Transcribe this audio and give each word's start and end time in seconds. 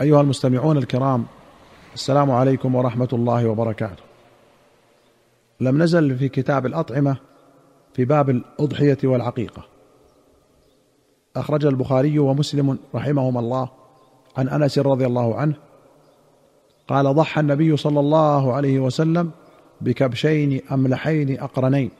أيها 0.00 0.20
المستمعون 0.20 0.78
الكرام 0.78 1.26
السلام 1.94 2.30
عليكم 2.30 2.74
ورحمة 2.74 3.08
الله 3.12 3.48
وبركاته. 3.48 4.02
لم 5.60 5.82
نزل 5.82 6.16
في 6.16 6.28
كتاب 6.28 6.66
الأطعمة 6.66 7.16
في 7.94 8.04
باب 8.04 8.30
الأضحية 8.30 8.98
والعقيقة. 9.04 9.64
أخرج 11.36 11.66
البخاري 11.66 12.18
ومسلم 12.18 12.78
رحمهما 12.94 13.40
الله 13.40 13.68
عن 14.36 14.48
أنس 14.48 14.78
رضي 14.78 15.06
الله 15.06 15.34
عنه 15.34 15.54
قال 16.88 17.14
ضحى 17.14 17.40
النبي 17.40 17.76
صلى 17.76 18.00
الله 18.00 18.52
عليه 18.52 18.80
وسلم 18.80 19.30
بكبشين 19.80 20.60
أملحين 20.72 21.40
أقرنين 21.40 21.90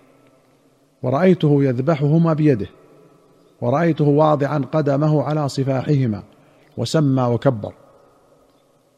ورأيته 1.03 1.65
يذبحهما 1.65 2.33
بيده 2.33 2.69
ورأيته 3.61 4.05
واضعا 4.05 4.59
قدمه 4.73 5.23
على 5.23 5.49
صفاحهما 5.49 6.23
وسمى 6.77 7.23
وكبر. 7.23 7.73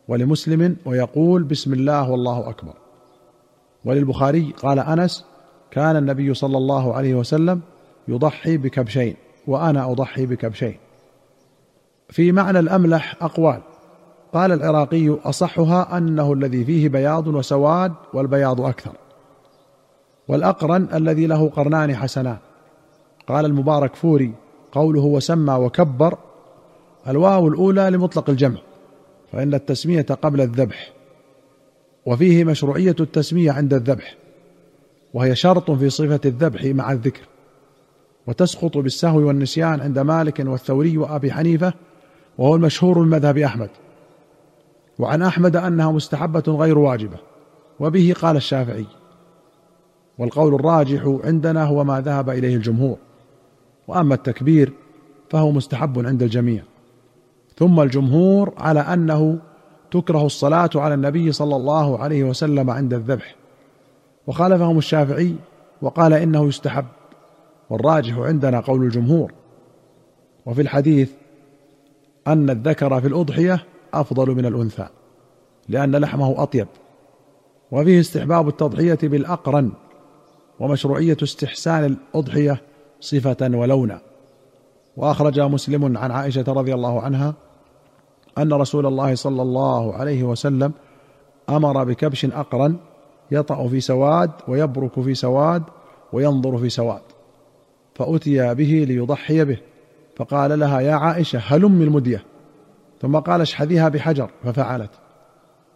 ولمسلم 0.08 0.76
ويقول 0.84 1.42
بسم 1.42 1.72
الله 1.72 2.10
والله 2.10 2.48
أكبر. 2.48 2.74
وللبخاري 3.84 4.54
قال 4.62 4.78
أنس 4.78 5.24
كان 5.70 5.96
النبي 5.96 6.34
صلى 6.34 6.56
الله 6.56 6.94
عليه 6.94 7.14
وسلم 7.14 7.60
يضحي 8.08 8.56
بكبشين 8.56 9.16
وأنا 9.46 9.92
أضحي 9.92 10.26
بكبشين. 10.26 10.76
في 12.08 12.32
معنى 12.32 12.58
الأملح 12.58 13.16
أقوال. 13.20 13.60
قال 14.32 14.52
العراقي 14.52 15.08
أصحها 15.24 15.96
أنه 15.96 16.32
الذي 16.32 16.64
فيه 16.64 16.88
بياض 16.88 17.26
وسواد 17.26 17.92
والبياض 18.14 18.60
أكثر. 18.60 18.92
والأقرن 20.28 20.88
الذي 20.94 21.26
له 21.26 21.48
قرنان 21.48 21.96
حسنان. 21.96 22.36
قال 23.28 23.44
المبارك 23.44 23.94
فوري 23.94 24.32
قوله 24.72 25.04
وسمى 25.04 25.54
وكبر. 25.54 26.18
الواو 27.08 27.48
الأولى 27.48 27.90
لمطلق 27.90 28.30
الجمع. 28.30 28.58
فإن 29.32 29.54
التسمية 29.54 30.02
قبل 30.02 30.40
الذبح 30.40 30.92
وفيه 32.06 32.44
مشروعية 32.44 32.96
التسمية 33.00 33.52
عند 33.52 33.74
الذبح 33.74 34.16
وهي 35.14 35.36
شرط 35.36 35.70
في 35.70 35.90
صفة 35.90 36.20
الذبح 36.24 36.64
مع 36.64 36.92
الذكر 36.92 37.22
وتسقط 38.26 38.78
بالسهو 38.78 39.18
والنسيان 39.18 39.80
عند 39.80 39.98
مالك 39.98 40.42
والثوري 40.46 40.98
وأبي 40.98 41.32
حنيفة 41.32 41.72
وهو 42.38 42.54
المشهور 42.54 42.98
من 42.98 43.08
مذهب 43.08 43.38
أحمد. 43.38 43.70
وعن 44.98 45.22
أحمد 45.22 45.56
أنها 45.56 45.92
مستحبة 45.92 46.42
غير 46.48 46.78
واجبة 46.78 47.16
وبه 47.80 48.14
قال 48.20 48.36
الشافعي 48.36 48.86
والقول 50.18 50.54
الراجح 50.54 51.18
عندنا 51.24 51.64
هو 51.64 51.84
ما 51.84 52.00
ذهب 52.00 52.30
إليه 52.30 52.56
الجمهور 52.56 52.96
وأما 53.88 54.14
التكبير 54.14 54.72
فهو 55.30 55.50
مستحب 55.50 56.06
عند 56.06 56.22
الجميع. 56.22 56.62
ثم 57.58 57.80
الجمهور 57.80 58.52
على 58.58 58.80
أنه 58.80 59.38
تكره 59.90 60.26
الصلاة 60.26 60.70
على 60.74 60.94
النبي 60.94 61.32
صلى 61.32 61.56
الله 61.56 61.98
عليه 61.98 62.24
وسلم 62.24 62.70
عند 62.70 62.94
الذبح. 62.94 63.34
وخالفهم 64.26 64.78
الشافعي 64.78 65.34
وقال 65.82 66.12
إنه 66.12 66.48
يستحب 66.48 66.84
والراجح 67.70 68.18
عندنا 68.18 68.60
قول 68.60 68.82
الجمهور. 68.82 69.32
وفي 70.46 70.62
الحديث 70.62 71.10
أن 72.26 72.50
الذكر 72.50 73.00
في 73.00 73.06
الأضحية 73.06 73.64
أفضل 73.94 74.30
من 74.30 74.46
الأنثى 74.46 74.88
لأن 75.68 75.96
لحمه 75.96 76.42
أطيب. 76.42 76.66
وفيه 77.70 78.00
استحباب 78.00 78.48
التضحية 78.48 78.98
بالأقرن 79.02 79.72
ومشروعية 80.60 81.16
استحسان 81.22 81.84
الأضحية 81.84 82.62
صفة 83.00 83.36
ولونا. 83.40 84.00
وأخرج 84.96 85.40
مسلم 85.40 85.98
عن 85.98 86.10
عائشة 86.10 86.44
رضي 86.48 86.74
الله 86.74 87.00
عنها 87.00 87.34
أن 88.38 88.52
رسول 88.52 88.86
الله 88.86 89.14
صلى 89.14 89.42
الله 89.42 89.94
عليه 89.94 90.22
وسلم 90.22 90.72
أمر 91.48 91.84
بكبش 91.84 92.24
أقرن 92.24 92.76
يطأ 93.30 93.68
في 93.68 93.80
سواد 93.80 94.30
ويبرك 94.48 95.00
في 95.00 95.14
سواد 95.14 95.62
وينظر 96.12 96.58
في 96.58 96.68
سواد 96.68 97.02
فأتي 97.94 98.54
به 98.54 98.84
ليضحي 98.88 99.44
به 99.44 99.58
فقال 100.16 100.58
لها 100.58 100.80
يا 100.80 100.94
عائشة 100.94 101.38
هلم 101.38 101.82
المدية. 101.82 102.24
ثم 103.00 103.16
قال 103.16 103.40
اشحذيها 103.40 103.88
بحجر. 103.88 104.30
ففعلت. 104.44 104.90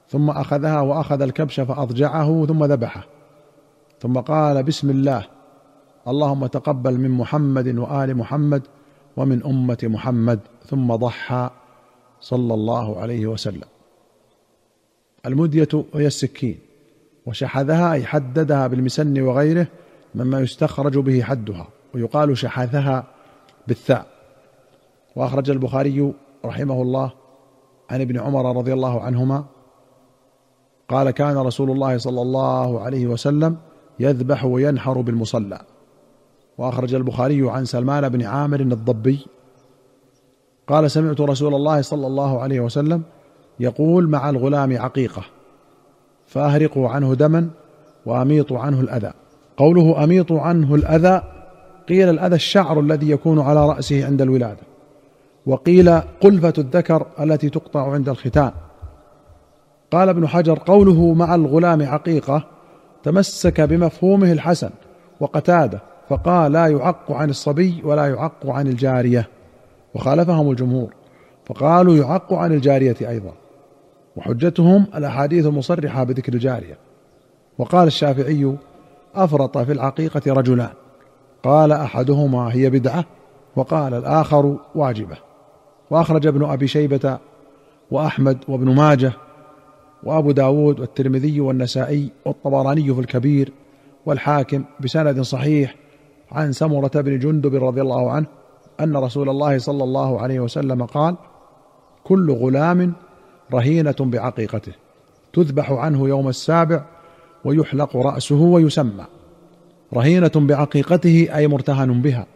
ثم 0.08 0.30
أخذها 0.30 0.80
وأخذ 0.80 1.22
الكبش 1.22 1.60
فأضجعه 1.60 2.46
ثم 2.46 2.64
ذبحه. 2.64 3.04
ثم 4.00 4.18
قال 4.18 4.62
بسم 4.62 4.90
الله 4.90 5.26
اللهم 6.08 6.46
تقبل 6.46 6.98
من 6.98 7.10
محمد 7.10 7.78
وآل 7.78 8.16
محمد 8.16 8.62
ومن 9.16 9.44
أمة 9.44 9.78
محمد. 9.82 10.40
ثم 10.66 10.94
ضحى. 10.94 11.50
صلى 12.22 12.54
الله 12.54 13.00
عليه 13.00 13.26
وسلم. 13.26 13.68
المدية 15.26 15.68
هي 15.94 16.06
السكين 16.06 16.58
وشحذها 17.26 17.92
أي 17.92 18.04
حددها 18.04 18.66
بالمسن 18.66 19.20
وغيره 19.20 19.66
مما 20.14 20.40
يستخرج 20.40 20.98
به 20.98 21.22
حدها 21.22 21.68
ويقال 21.94 22.38
شحذها 22.38 23.04
بالثاء. 23.68 24.06
وأخرج 25.16 25.50
البخاري 25.50 26.12
رحمه 26.44 26.82
الله 26.82 27.12
عن 27.90 28.00
ابن 28.00 28.20
عمر 28.20 28.56
رضي 28.56 28.72
الله 28.72 29.00
عنهما 29.00 29.44
قال 30.88 31.10
كان 31.10 31.36
رسول 31.36 31.70
الله 31.70 31.98
صلى 31.98 32.22
الله 32.22 32.80
عليه 32.80 33.06
وسلم 33.06 33.56
يذبح 34.00 34.44
وينحر 34.44 35.00
بالمصلى 35.00 35.60
وأخرج 36.58 36.94
البخاري 36.94 37.50
عن 37.50 37.64
سلمان 37.64 38.08
بن 38.08 38.22
عامر 38.22 38.60
الضبي 38.60 39.26
قال 40.68 40.90
سمعت 40.90 41.20
رسول 41.20 41.54
الله 41.54 41.82
صلى 41.82 42.06
الله 42.06 42.40
عليه 42.40 42.60
وسلم 42.60 43.02
يقول 43.60 44.08
مع 44.08 44.30
الغلام 44.30 44.78
عقيقة 44.78 45.22
فأهرقوا 46.26 46.88
عنه 46.88 47.14
دما 47.14 47.48
وأميطوا 48.06 48.58
عنه 48.58 48.80
الأذى. 48.80 49.12
قوله 49.56 50.04
أميطوا 50.04 50.40
عنه 50.40 50.74
الأذى 50.74 51.22
قيل 51.88 52.08
الأذى 52.08 52.34
الشعر 52.34 52.80
الذي 52.80 53.10
يكون 53.10 53.40
على 53.40 53.68
رأسه 53.68 54.06
عند 54.06 54.22
الولادة. 54.22 54.60
وقيل 55.46 56.00
قلفه 56.00 56.54
الذكر 56.58 57.06
التي 57.20 57.50
تقطع 57.50 57.92
عند 57.92 58.08
الختان. 58.08 58.52
قال 59.90 60.08
ابن 60.08 60.28
حجر 60.28 60.58
قوله 60.58 61.14
مع 61.14 61.34
الغلام 61.34 61.82
عقيقة 61.82 62.44
تمسك 63.02 63.60
بمفهومه 63.60 64.32
الحسن 64.32 64.70
وقتاده 65.20 65.80
فقال 66.08 66.52
لا 66.52 66.66
يعق 66.66 67.12
عن 67.12 67.30
الصبي 67.30 67.82
ولا 67.84 68.06
يعق 68.06 68.46
عن 68.46 68.66
الجارية. 68.66 69.28
وخالفهم 69.94 70.50
الجمهور 70.50 70.94
فقالوا 71.46 71.96
يعق 71.96 72.32
عن 72.32 72.52
الجارية 72.52 72.96
أيضا. 73.00 73.32
وحجتهم 74.16 74.86
الأحاديث 74.94 75.46
المصرحة 75.46 76.04
بذكر 76.04 76.34
الجارية. 76.34 76.78
وقال 77.58 77.86
الشافعي 77.86 78.56
أفرط 79.14 79.58
في 79.58 79.72
العقيقة 79.72 80.32
رجلان. 80.32 80.70
قال 81.42 81.72
أحدهما 81.72 82.54
هي 82.54 82.70
بدعة 82.70 83.04
وقال 83.56 83.94
الآخر 83.94 84.56
واجبة. 84.74 85.16
وأخرج 85.90 86.26
ابن 86.26 86.44
أبي 86.44 86.68
شيبة 86.68 87.18
وأحمد 87.90 88.38
وابن 88.48 88.74
ماجه 88.74 89.12
وأبو 90.04 90.30
داود 90.30 90.80
والترمذي 90.80 91.40
والنسائي 91.40 92.10
والطبراني 92.24 92.94
في 92.94 93.00
الكبير 93.00 93.52
والحاكم 94.06 94.64
بسند 94.80 95.20
صحيح 95.20 95.74
عن 96.32 96.52
سمرة 96.52 96.90
بن 96.94 97.18
جندب 97.18 97.64
رضي 97.64 97.80
الله 97.80 98.10
عنه 98.10 98.26
أن 98.82 98.96
رسول 98.96 99.28
الله 99.28 99.58
صلى 99.58 99.84
الله 99.84 100.20
عليه 100.20 100.40
وسلم 100.40 100.84
قال 100.84 101.16
كل 102.04 102.30
غلام 102.30 102.92
رهينة 103.52 103.96
بعقيقته 104.00 104.72
تذبح 105.32 105.72
عنه 105.72 106.08
يوم 106.08 106.28
السابع 106.28 106.84
ويحلق 107.44 107.96
رأسه 107.96 108.40
ويسمى. 108.40 109.04
رهينة 109.94 110.30
بعقيقته 110.34 111.28
أي 111.34 111.48
مرتهن 111.48 112.02
بها. 112.02 112.26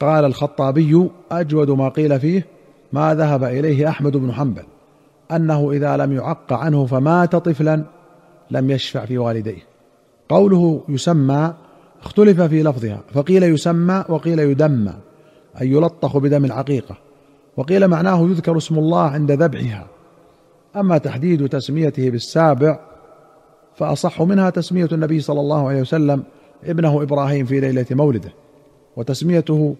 قال 0.00 0.24
الخطابي 0.24 1.10
أجود 1.30 1.70
ما 1.70 1.88
قيل 1.88 2.20
فيه 2.20 2.46
ما 2.92 3.14
ذهب 3.14 3.44
إليه 3.44 3.88
أحمد 3.88 4.16
بن 4.16 4.32
حنبل 4.32 4.62
أنه 5.32 5.72
إذا 5.72 5.96
لم 5.96 6.12
يعق 6.12 6.52
عنه 6.52 6.86
فمات 6.86 7.36
طفلا 7.36 7.84
لم 8.50 8.70
يشفع 8.70 9.04
في 9.04 9.18
والديه. 9.18 9.62
قوله 10.28 10.82
يسمى 10.88 11.54
اختلف 12.02 12.40
في 12.40 12.62
لفظها 12.62 13.00
فقيل 13.12 13.42
يسمى 13.42 14.04
وقيل 14.08 14.38
يدمى. 14.38 14.92
أي 15.60 15.70
يلطخ 15.70 16.16
بدم 16.16 16.44
العقيقة. 16.44 16.96
وقيل 17.56 17.88
معناه 17.88 18.22
يذكر 18.22 18.56
اسم 18.56 18.78
الله 18.78 19.00
عند 19.00 19.32
ذبحها. 19.32 19.86
أما 20.76 20.98
تحديد 20.98 21.48
تسميته 21.48 22.10
بالسابع 22.10 22.80
فأصح 23.76 24.22
منها 24.22 24.50
تسمية 24.50 24.88
النبي 24.92 25.20
صلى 25.20 25.40
الله 25.40 25.68
عليه 25.68 25.80
وسلم 25.80 26.22
ابنه 26.64 27.02
إبراهيم 27.02 27.46
في 27.46 27.60
ليلة 27.60 27.86
مولده 27.90 28.32
وتسميته 28.96 29.76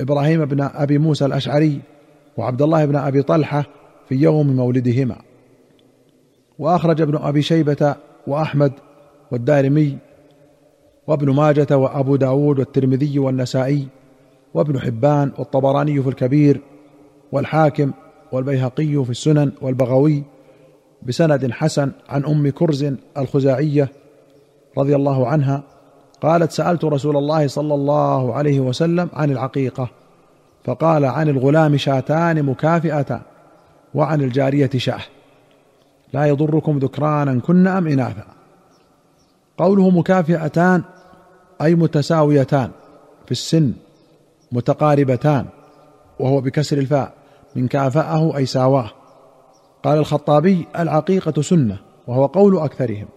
إبراهيم 0.00 0.44
بن 0.44 0.60
أبي 0.60 0.98
موسى 0.98 1.24
الأشعري 1.24 1.80
وعبد 2.36 2.62
الله 2.62 2.84
بن 2.84 2.96
أبي 2.96 3.22
طلحة 3.22 3.64
في 4.08 4.14
يوم 4.14 4.56
مولدهما. 4.56 5.16
وأخرج 6.58 7.00
ابن 7.00 7.16
أبي 7.16 7.42
شيبة 7.42 7.94
وأحمد 8.26 8.72
والدارمي 9.30 9.98
وابن 11.06 11.30
ماجة 11.30 11.76
وأبو 11.76 12.16
داود 12.16 12.58
والترمذي 12.58 13.18
والنسائي 13.18 13.86
وابن 14.54 14.80
حبان 14.80 15.32
والطبراني 15.38 16.02
في 16.02 16.08
الكبير 16.08 16.60
والحاكم 17.32 17.92
والبيهقي 18.32 19.04
في 19.04 19.10
السنن 19.10 19.52
والبغوي 19.62 20.22
بسند 21.02 21.50
حسن 21.50 21.90
عن 22.08 22.24
أم 22.24 22.50
كرز 22.50 22.94
الخزاعية 23.18 23.88
رضي 24.78 24.96
الله 24.96 25.26
عنها 25.28 25.62
قالت 26.22 26.52
سألت 26.52 26.84
رسول 26.84 27.16
الله 27.16 27.46
صلى 27.46 27.74
الله 27.74 28.34
عليه 28.34 28.60
وسلم 28.60 29.08
عن 29.12 29.30
العقيقة 29.30 29.88
فقال 30.64 31.04
عن 31.04 31.28
الغلام 31.28 31.76
شاتان 31.76 32.42
مكافئتان 32.42 33.20
وعن 33.94 34.20
الجارية 34.20 34.70
شاه 34.76 35.00
لا 36.12 36.26
يضركم 36.26 36.78
ذكرانا 36.78 37.40
كن 37.40 37.66
أم 37.66 37.86
إناثا 37.86 38.26
قوله 39.58 39.90
مكافئتان 39.90 40.82
أي 41.62 41.74
متساويتان 41.74 42.70
في 43.26 43.32
السن 43.32 43.72
متقاربتان 44.52 45.46
وهو 46.20 46.40
بكسر 46.40 46.78
الفاء 46.78 47.12
من 47.56 47.68
كافأه 47.68 48.36
أي 48.36 48.46
ساواه. 48.46 48.90
قال 49.82 49.98
الخطابي 49.98 50.66
العقيقة 50.78 51.42
سنة 51.42 51.78
وهو 52.06 52.26
قول 52.26 52.58
أكثرهم 52.58 53.08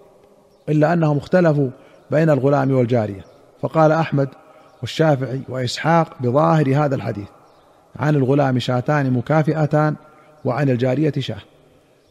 إلا 0.70 0.94
أنهم 0.94 1.18
اختلفوا 1.18 1.70
بين 2.12 2.30
الغلام 2.30 2.72
والجارية. 2.72 3.26
فقال 3.62 3.92
أحمد 3.92 4.30
والشافعي 4.82 5.42
وإسحاق 5.50 6.22
بظاهر 6.22 6.86
هذا 6.86 6.96
الحديث 6.96 7.28
عن 7.96 8.16
الغلام 8.16 8.60
شاتان 8.60 9.14
مكافئتان 9.14 9.96
وعن 10.46 10.70
الجارية 10.70 11.14
شاة. 11.20 11.42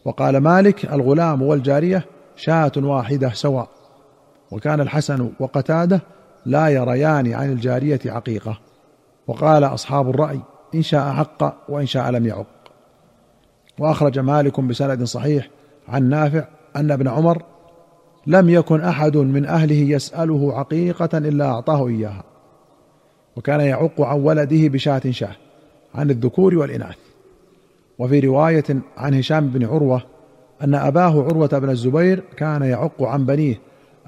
وقال 0.05 0.37
مالك 0.37 0.93
الغلام 0.93 1.43
والجارية 1.43 2.05
شاة 2.37 2.73
واحدة 2.77 3.31
سواء. 3.33 3.69
وكان 4.51 4.81
الحسن 4.81 5.31
وقتادة 5.41 6.01
لا 6.47 6.69
يريان 6.69 7.33
عن 7.33 7.53
الجارية 7.53 8.01
عقيقة. 8.07 8.59
وقال 9.27 9.65
أصحاب 9.65 10.11
الرأي 10.11 10.41
إن 10.75 10.83
شاء 10.83 11.01
عق 11.01 11.57
وإن 11.69 11.87
شاء 11.87 12.11
لم 12.11 12.27
يعق. 12.27 12.47
وأخرج 13.79 14.19
مالك 14.19 14.61
بسند 14.61 15.05
صحيح 15.05 15.51
عن 15.89 16.09
نافع 16.09 16.45
أن 16.77 16.91
ابن 16.91 17.09
عمر 17.09 17.43
لم 18.27 18.49
يكن 18.49 18.81
أحد 18.81 19.17
من 19.17 19.47
أهله 19.47 19.75
يسأله 19.75 20.59
عقيقة 20.59 21.19
إلا 21.19 21.45
أعطاه 21.45 21.89
إياها. 21.89 22.25
وكان 23.37 23.61
يعق 23.61 24.01
عن 24.01 24.21
ولده 24.21 24.69
بشاة 24.69 25.03
شاه 25.11 25.37
عن 25.95 26.11
الذكور 26.11 26.55
والإناث. 26.55 26.97
وفي 27.99 28.21
رواية 28.21 28.65
عن 28.97 29.15
هشام 29.15 29.49
بن 29.49 29.65
عروة 29.65 30.03
أن 30.63 30.75
أباه 30.75 31.25
عروة 31.25 31.59
بن 31.59 31.71
الزبير 31.71 32.25
كان 32.37 32.63
يعق 32.63 33.03
عن 33.03 33.27
بنيه 33.27 33.61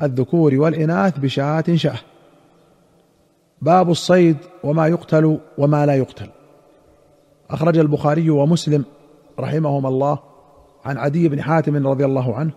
الذكور 0.03 0.55
والإناث 0.55 1.19
بشاة 1.19 1.65
شاه. 1.75 1.99
باب 3.63 3.91
الصيد 3.91 4.37
وما 4.65 4.87
يقتل 4.87 5.39
وما 5.59 5.87
لا 5.87 5.95
يقتل. 5.95 6.29
أخرج 7.51 7.79
البخاري 7.79 8.31
ومسلم 8.31 8.85
رحمهما 9.41 9.89
الله 9.89 10.19
عن 10.85 10.99
عدي 10.99 11.29
بن 11.29 11.43
حاتم 11.43 11.87
رضي 11.87 12.05
الله 12.05 12.35
عنه 12.35 12.51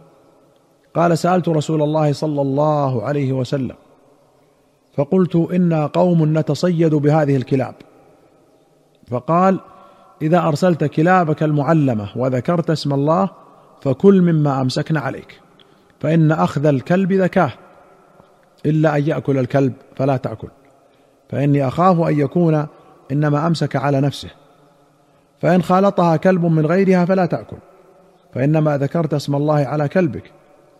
قال 0.95 1.17
سألت 1.17 1.49
رسول 1.49 1.81
الله 1.81 2.13
صلى 2.13 2.41
الله 2.41 3.03
عليه 3.03 3.33
وسلم 3.33 3.75
فقلت 4.95 5.35
إنا 5.35 5.85
قوم 5.85 6.37
نتصيد 6.37 6.95
بهذه 6.95 7.35
الكلاب. 7.35 7.75
فقال 9.07 9.59
إذا 10.21 10.47
أرسلت 10.47 10.83
كلابك 10.83 11.43
المعلمة 11.43 12.09
وذكرت 12.15 12.69
اسم 12.69 12.93
الله 12.93 13.29
فكل 13.81 14.21
مما 14.21 14.61
أمسكن 14.61 14.97
عليك 14.97 15.41
فإن 15.99 16.31
أخذ 16.31 16.65
الكلب 16.65 17.13
ذكاه 17.13 17.51
إلا 18.65 18.97
أن 18.97 19.07
يأكل 19.07 19.37
الكلب 19.37 19.73
فلا 19.95 20.17
تأكل. 20.17 20.47
فإني 21.29 21.67
أخاف 21.67 21.99
أن 21.99 22.19
يكون 22.19 22.67
إنما 23.11 23.47
أمسك 23.47 23.75
على 23.75 24.01
نفسه. 24.01 24.29
فإن 25.41 25.61
خالطها 25.61 26.15
كلب 26.15 26.45
من 26.45 26.65
غيرها 26.65 27.05
فلا 27.05 27.25
تأكل. 27.25 27.57
فإنما 28.33 28.77
ذكرت 28.77 29.13
اسم 29.13 29.35
الله 29.35 29.55
على 29.55 29.87
كلبك 29.87 30.31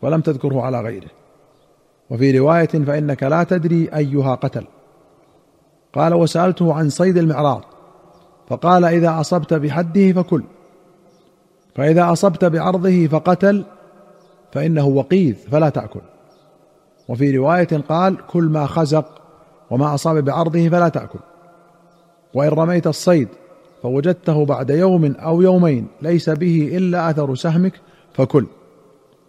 ولم 0.02 0.22
تذكره 0.22 0.62
على 0.62 0.82
غيره. 0.82 1.08
وفي 2.10 2.40
رواية 2.40 2.68
فإنك 2.68 3.24
لا 3.24 3.44
تدري 3.44 3.90
أيها 3.96 4.36
قتل. 4.36 4.66
قال 5.94 6.14
وسألته 6.14 6.74
عن 6.74 6.90
صيد 6.90 7.18
المعراض. 7.18 7.62
فقال 8.48 8.86
إذا 8.86 9.20
أصبت 9.20 9.54
بحده 9.54 10.12
فكل. 10.12 10.44
فإذا 11.76 12.12
أصبت 12.12 12.46
بعرضه 12.46 13.08
فقتل. 13.08 13.66
فإنه 14.52 14.86
وقيذ 14.88 15.36
فلا 15.36 15.70
تأكل. 15.70 16.02
وفي 17.08 17.38
رواية 17.38 17.84
قال 17.90 18.18
كل 18.28 18.44
ما 18.44 18.66
خزق 18.66 19.19
وما 19.72 19.94
أصاب 19.94 20.26
بعرضه 20.26 20.70
فلا 20.70 20.90
تأكل. 20.90 21.20
وإن 22.34 22.50
رميت 22.50 22.88
الصيد 22.88 23.28
فوجدته 23.84 24.46
بعد 24.46 24.70
يوم 24.70 25.16
أو 25.16 25.42
يومين 25.42 25.88
ليس 26.02 26.30
به 26.30 26.72
إلا 26.78 27.10
أثر 27.10 27.36
سهمك 27.36 27.74
فكل. 28.14 28.46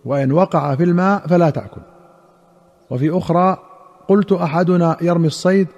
وإن 0.05 0.33
وقع 0.33 0.75
في 0.75 0.85
الماء 0.85 1.27
فلا 1.27 1.51
تأكل. 1.51 1.81
وفي 2.91 3.19
أخرى 3.19 3.59
قلت 4.09 4.33
أحدنا 4.33 4.97
يرمي 5.01 5.27
الصيد 5.27 5.69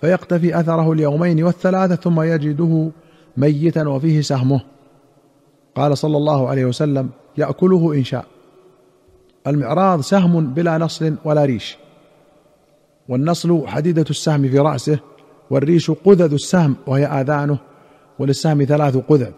فيقتفي 0.00 0.60
أثره 0.60 0.92
اليومين 0.92 1.44
والثلاثة 1.44 1.94
ثم 1.94 2.20
يجده 2.20 2.90
ميتا 3.36 3.88
وفيه 3.88 4.20
سهمه. 4.20 4.60
قال 5.74 5.98
صلى 5.98 6.16
الله 6.16 6.48
عليه 6.48 6.64
وسلم 6.64 7.10
يأكله 7.38 7.94
إن 7.94 8.04
شاء. 8.04 8.24
المعراض 9.46 10.00
سهم 10.00 10.46
بلا 10.46 10.78
نصل 10.78 11.14
ولا 11.24 11.44
ريش. 11.44 11.78
والنصل 13.10 13.66
حديدة 13.66 14.04
السهم 14.10 14.48
في 14.48 14.58
رأسه 14.58 14.98
والريش 15.50 15.90
قذذ 15.90 16.32
السهم 16.32 16.76
وهي 16.86 17.06
آذانه 17.06 17.58
وللسهم 18.18 18.64
ثلاث 18.64 18.96
قذذ. 18.96 19.32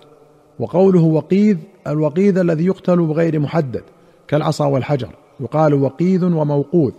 وقوله 0.59 1.01
وقيذ 1.01 1.57
الوقيذ 1.87 2.39
الذي 2.39 2.67
يقتل 2.67 2.97
بغير 2.97 3.39
محدد 3.39 3.83
كالعصا 4.29 4.67
والحجر 4.67 5.09
يقال 5.41 5.75
وقيذ 5.75 6.25
وموقوذ. 6.25 6.93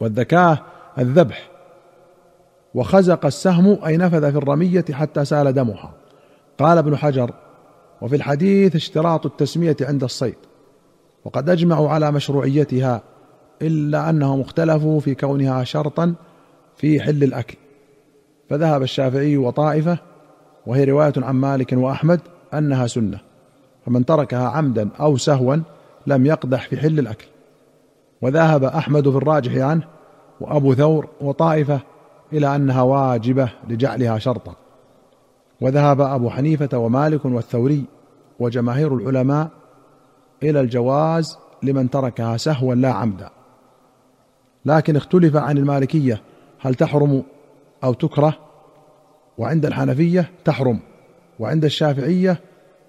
والذكاه 0.00 0.58
الذبح. 0.98 1.50
وخزق 2.74 3.26
السهم 3.26 3.78
أي 3.86 3.96
نفذ 3.96 4.32
في 4.32 4.38
الرمية 4.38 4.84
حتى 4.92 5.24
سال 5.24 5.52
دمها. 5.52 5.92
قال 6.58 6.78
ابن 6.78 6.96
حجر 6.96 7.30
وفي 8.02 8.16
الحديث 8.16 8.76
اشتراط 8.76 9.26
التسمية 9.26 9.76
عند 9.80 10.04
الصيد. 10.04 10.36
وقد 11.24 11.50
أجمعوا 11.50 11.88
على 11.88 12.12
مشروعيتها. 12.12 13.02
إلا 13.62 14.10
أنهم 14.10 14.40
اختلفوا 14.40 15.00
في 15.00 15.14
كونها 15.14 15.64
شرطا 15.64 16.14
في 16.76 17.00
حل 17.00 17.24
الأكل. 17.24 17.56
فذهب 18.50 18.82
الشافعي 18.82 19.36
وطائفة 19.36 19.98
وهي 20.66 20.84
رواية 20.84 21.12
عن 21.16 21.34
مالك 21.34 21.72
وأحمد 21.72 22.20
أنها 22.54 22.86
سنة. 22.86 23.18
فمن 23.86 24.04
تركها 24.04 24.48
عمدا 24.48 24.88
أو 25.00 25.16
سهوا 25.16 25.56
لم 26.06 26.26
يقدح 26.26 26.68
في 26.68 26.76
حل 26.76 26.98
الأكل. 26.98 27.26
وذهب 28.22 28.64
أحمد 28.64 29.10
في 29.10 29.16
الراجح 29.16 29.52
عنه 29.64 29.82
وأبو 30.40 30.74
ثور 30.74 31.08
وطائفة 31.20 31.80
إلى 32.32 32.56
أنها 32.56 32.82
واجبة 32.82 33.52
لجعلها 33.68 34.18
شرطا. 34.18 34.54
وذهب 35.60 36.00
أبو 36.00 36.30
حنيفة 36.30 36.78
ومالك 36.78 37.24
والثوري 37.24 37.84
وجماهير 38.38 38.94
العلماء 38.94 39.48
إلى 40.42 40.60
الجواز 40.60 41.38
لمن 41.62 41.90
تركها 41.90 42.36
سهوا 42.36 42.74
لا 42.74 42.92
عمدا. 42.92 43.30
لكن 44.64 44.96
اختلف 44.96 45.36
عن 45.36 45.58
المالكية. 45.58 46.22
هل 46.58 46.74
تحرم 46.74 47.22
أو 47.84 47.92
تكره؟ 47.92 48.38
وعند 49.38 49.66
الحنفية 49.66 50.30
تحرم 50.44 50.80
وعند 51.38 51.64
الشافعية 51.64 52.40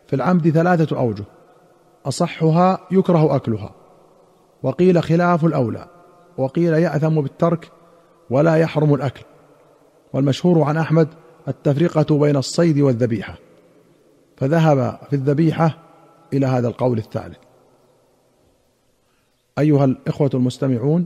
في 0.08 0.16
العمد 0.16 0.50
ثلاثة 0.50 0.98
أوجه. 0.98 1.24
أصحها 2.06 2.80
يكره 2.92 3.36
أكلها. 3.36 3.72
وقيل 4.64 5.04
خلاف 5.04 5.46
الأولى. 5.46 5.88
وقيل 6.38 6.74
يأثم 6.74 7.22
بالترك 7.22 7.72
ولا 8.30 8.56
يحرم 8.56 8.94
الأكل. 8.94 9.24
والمشهور 10.14 10.64
عن 10.64 10.78
أحمد 10.78 11.08
التفرقة 11.48 12.20
بين 12.20 12.36
الصيد 12.36 12.80
والذبيحة. 12.80 13.36
فذهب 14.38 15.00
في 15.10 15.16
الذبيحة 15.16 15.78
إلى 16.34 16.46
هذا 16.46 16.68
القول 16.68 16.98
الثالث. 16.98 17.38
أيها 19.60 19.86
الإخوة 19.86 20.30
المستمعون 20.34 21.06